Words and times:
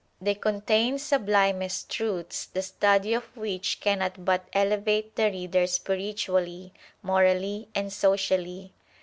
They 0.19 0.33
contain 0.33 0.97
sublimest 0.97 1.87
truths, 1.91 2.47
the 2.47 2.63
study 2.63 3.13
of 3.13 3.25
which 3.37 3.79
cannot 3.79 4.25
but 4.25 4.47
elevate 4.51 5.15
the 5.15 5.29
reader 5.29 5.67
spiritually, 5.67 6.73
morally, 7.03 7.67
and 7.75 7.93
socially. 7.93 8.73